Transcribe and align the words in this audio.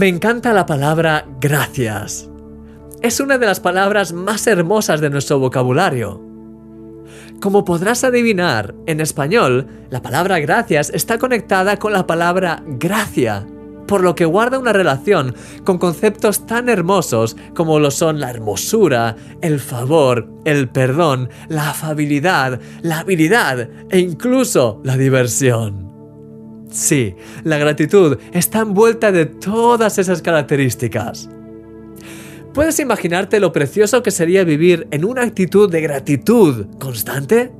Me 0.00 0.08
encanta 0.08 0.54
la 0.54 0.64
palabra 0.64 1.26
gracias. 1.42 2.30
Es 3.02 3.20
una 3.20 3.36
de 3.36 3.44
las 3.44 3.60
palabras 3.60 4.14
más 4.14 4.46
hermosas 4.46 5.02
de 5.02 5.10
nuestro 5.10 5.38
vocabulario. 5.38 6.22
Como 7.42 7.66
podrás 7.66 8.02
adivinar, 8.02 8.74
en 8.86 9.02
español, 9.02 9.66
la 9.90 10.00
palabra 10.00 10.38
gracias 10.38 10.88
está 10.88 11.18
conectada 11.18 11.76
con 11.76 11.92
la 11.92 12.06
palabra 12.06 12.62
gracia, 12.66 13.46
por 13.86 14.02
lo 14.02 14.14
que 14.14 14.24
guarda 14.24 14.58
una 14.58 14.72
relación 14.72 15.34
con 15.64 15.76
conceptos 15.76 16.46
tan 16.46 16.70
hermosos 16.70 17.36
como 17.54 17.78
lo 17.78 17.90
son 17.90 18.20
la 18.20 18.30
hermosura, 18.30 19.16
el 19.42 19.60
favor, 19.60 20.30
el 20.46 20.70
perdón, 20.70 21.28
la 21.48 21.68
afabilidad, 21.68 22.58
la 22.80 23.00
habilidad 23.00 23.68
e 23.90 23.98
incluso 23.98 24.80
la 24.82 24.96
diversión. 24.96 25.89
Sí, 26.70 27.16
la 27.42 27.58
gratitud 27.58 28.18
está 28.32 28.60
envuelta 28.60 29.10
de 29.12 29.26
todas 29.26 29.98
esas 29.98 30.22
características. 30.22 31.28
¿Puedes 32.54 32.80
imaginarte 32.80 33.38
lo 33.40 33.52
precioso 33.52 34.02
que 34.02 34.10
sería 34.10 34.44
vivir 34.44 34.88
en 34.90 35.04
una 35.04 35.22
actitud 35.22 35.70
de 35.70 35.80
gratitud 35.80 36.66
constante? 36.78 37.52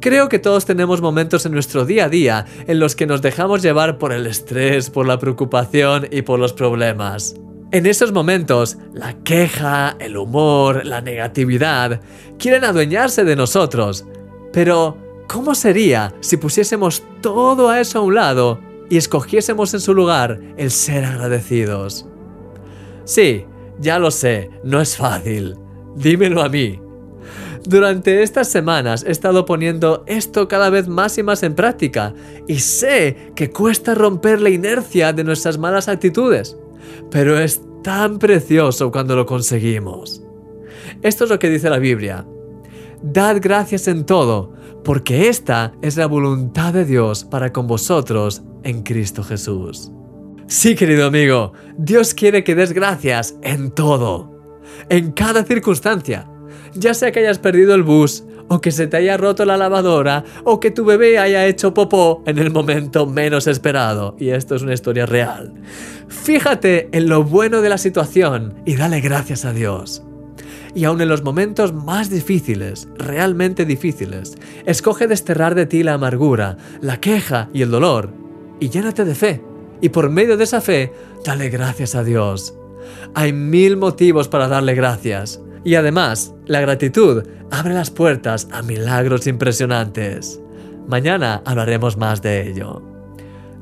Creo 0.00 0.28
que 0.28 0.38
todos 0.38 0.66
tenemos 0.66 1.00
momentos 1.00 1.46
en 1.46 1.52
nuestro 1.52 1.84
día 1.84 2.04
a 2.04 2.08
día 2.08 2.46
en 2.66 2.78
los 2.78 2.94
que 2.94 3.06
nos 3.06 3.22
dejamos 3.22 3.62
llevar 3.62 3.98
por 3.98 4.12
el 4.12 4.26
estrés, 4.26 4.90
por 4.90 5.06
la 5.06 5.18
preocupación 5.18 6.06
y 6.10 6.22
por 6.22 6.38
los 6.38 6.52
problemas. 6.52 7.34
En 7.72 7.86
esos 7.86 8.12
momentos, 8.12 8.76
la 8.92 9.14
queja, 9.24 9.96
el 9.98 10.16
humor, 10.16 10.84
la 10.84 11.00
negatividad 11.00 12.00
quieren 12.38 12.64
adueñarse 12.64 13.24
de 13.24 13.34
nosotros. 13.34 14.04
Pero, 14.52 14.98
¿cómo 15.28 15.54
sería 15.54 16.14
si 16.20 16.36
pusiésemos 16.36 17.02
todo 17.20 17.68
a 17.68 17.80
eso 17.80 17.98
a 17.98 18.02
un 18.02 18.14
lado 18.14 18.60
y 18.90 18.96
escogiésemos 18.96 19.74
en 19.74 19.80
su 19.80 19.94
lugar 19.94 20.40
el 20.56 20.70
ser 20.70 21.04
agradecidos? 21.04 22.06
Sí, 23.04 23.46
ya 23.78 23.98
lo 23.98 24.10
sé, 24.10 24.50
no 24.62 24.80
es 24.80 24.96
fácil. 24.96 25.56
Dímelo 25.96 26.42
a 26.42 26.48
mí. 26.48 26.80
Durante 27.66 28.22
estas 28.22 28.48
semanas 28.48 29.04
he 29.06 29.10
estado 29.10 29.46
poniendo 29.46 30.04
esto 30.06 30.48
cada 30.48 30.68
vez 30.68 30.86
más 30.86 31.16
y 31.16 31.22
más 31.22 31.42
en 31.42 31.54
práctica 31.54 32.12
y 32.46 32.58
sé 32.58 33.32
que 33.34 33.50
cuesta 33.50 33.94
romper 33.94 34.40
la 34.42 34.50
inercia 34.50 35.14
de 35.14 35.24
nuestras 35.24 35.56
malas 35.56 35.88
actitudes, 35.88 36.58
pero 37.10 37.38
es 37.38 37.62
tan 37.82 38.18
precioso 38.18 38.90
cuando 38.90 39.16
lo 39.16 39.24
conseguimos. 39.24 40.22
Esto 41.00 41.24
es 41.24 41.30
lo 41.30 41.38
que 41.38 41.48
dice 41.48 41.70
la 41.70 41.78
Biblia. 41.78 42.26
Dad 43.06 43.36
gracias 43.42 43.86
en 43.86 44.06
todo, 44.06 44.54
porque 44.82 45.28
esta 45.28 45.74
es 45.82 45.98
la 45.98 46.06
voluntad 46.06 46.72
de 46.72 46.86
Dios 46.86 47.22
para 47.22 47.52
con 47.52 47.66
vosotros 47.66 48.42
en 48.62 48.82
Cristo 48.82 49.22
Jesús. 49.22 49.92
Sí, 50.46 50.74
querido 50.74 51.06
amigo, 51.06 51.52
Dios 51.76 52.14
quiere 52.14 52.42
que 52.44 52.54
des 52.54 52.72
gracias 52.72 53.36
en 53.42 53.72
todo, 53.72 54.40
en 54.88 55.12
cada 55.12 55.44
circunstancia, 55.44 56.26
ya 56.72 56.94
sea 56.94 57.12
que 57.12 57.20
hayas 57.20 57.38
perdido 57.38 57.74
el 57.74 57.82
bus, 57.82 58.24
o 58.48 58.62
que 58.62 58.70
se 58.70 58.86
te 58.86 58.96
haya 58.96 59.18
roto 59.18 59.44
la 59.44 59.58
lavadora, 59.58 60.24
o 60.44 60.58
que 60.58 60.70
tu 60.70 60.86
bebé 60.86 61.18
haya 61.18 61.46
hecho 61.46 61.74
popó 61.74 62.22
en 62.24 62.38
el 62.38 62.50
momento 62.50 63.04
menos 63.04 63.46
esperado. 63.46 64.16
Y 64.18 64.30
esto 64.30 64.54
es 64.54 64.62
una 64.62 64.72
historia 64.72 65.04
real. 65.04 65.52
Fíjate 66.08 66.88
en 66.92 67.10
lo 67.10 67.22
bueno 67.22 67.60
de 67.60 67.68
la 67.68 67.76
situación 67.76 68.54
y 68.64 68.76
dale 68.76 69.02
gracias 69.02 69.44
a 69.44 69.52
Dios. 69.52 70.02
Y 70.74 70.84
aun 70.84 71.00
en 71.00 71.08
los 71.08 71.22
momentos 71.22 71.72
más 71.72 72.10
difíciles, 72.10 72.88
realmente 72.96 73.64
difíciles, 73.64 74.36
escoge 74.66 75.06
desterrar 75.06 75.54
de 75.54 75.66
ti 75.66 75.82
la 75.82 75.94
amargura, 75.94 76.56
la 76.80 77.00
queja 77.00 77.48
y 77.52 77.62
el 77.62 77.70
dolor, 77.70 78.10
y 78.58 78.70
llénate 78.70 79.04
de 79.04 79.14
fe 79.14 79.54
y 79.84 79.90
por 79.90 80.08
medio 80.08 80.38
de 80.38 80.44
esa 80.44 80.62
fe, 80.62 80.94
dale 81.26 81.50
gracias 81.50 81.94
a 81.94 82.02
Dios. 82.02 82.54
Hay 83.14 83.34
mil 83.34 83.76
motivos 83.76 84.28
para 84.28 84.48
darle 84.48 84.74
gracias. 84.74 85.42
Y 85.62 85.74
además, 85.74 86.34
la 86.46 86.62
gratitud 86.62 87.22
abre 87.50 87.74
las 87.74 87.90
puertas 87.90 88.48
a 88.50 88.62
milagros 88.62 89.26
impresionantes. 89.26 90.40
Mañana 90.88 91.42
hablaremos 91.44 91.98
más 91.98 92.22
de 92.22 92.48
ello. 92.48 92.82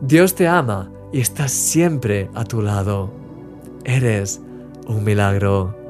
Dios 0.01 0.37
te 0.37 0.47
ama 0.47 0.93
y 1.13 1.21
está 1.21 1.49
siempre 1.49 2.31
a 2.35 2.45
tu 2.45 2.63
lado. 2.63 3.13
Eres 3.85 4.41
un 4.87 5.03
milagro. 5.03 5.82